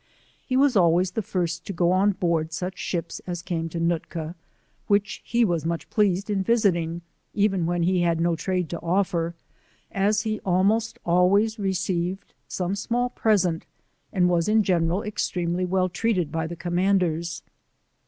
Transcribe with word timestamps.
He 0.47 0.57
was 0.57 0.75
always 0.75 1.11
the 1.11 1.21
first 1.21 1.63
to 1.67 1.73
go 1.73 1.91
on 1.91 2.13
board 2.13 2.53
such 2.53 2.79
ships 2.79 3.21
as 3.27 3.43
came 3.43 3.69
to 3.69 3.79
Nootka, 3.79 4.33
which 4.87 5.21
he 5.23 5.45
was 5.45 5.63
much 5.63 5.91
pleased 5.91 6.27
in 6.27 6.41
visiting, 6.41 7.03
even 7.35 7.67
when 7.67 7.83
he 7.83 8.01
had 8.01 8.19
no 8.19 8.35
trade 8.35 8.67
to 8.71 8.79
offer, 8.81 9.35
as 9.91 10.21
he 10.23 10.39
always 10.39 11.59
received 11.59 12.33
some 12.47 12.75
small 12.75 13.11
present, 13.11 13.67
and 14.11 14.27
was 14.27 14.47
in 14.47 14.63
general 14.63 15.03
extremely 15.03 15.65
well 15.65 15.87
treated 15.87 16.31
by 16.31 16.47
the 16.47 16.55
commanders. 16.55 17.43